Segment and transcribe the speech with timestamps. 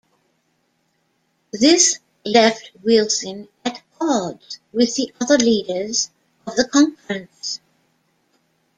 [1.53, 6.09] This left Wilson at odds with the other leaders
[6.47, 7.59] of the conference.